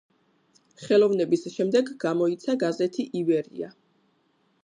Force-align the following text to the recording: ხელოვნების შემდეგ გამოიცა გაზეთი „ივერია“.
ხელოვნების 0.85 1.43
შემდეგ 1.57 1.91
გამოიცა 2.05 2.57
გაზეთი 2.65 3.07
„ივერია“. 3.23 3.73